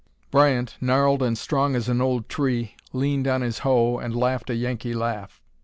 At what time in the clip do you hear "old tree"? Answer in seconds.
2.01-2.73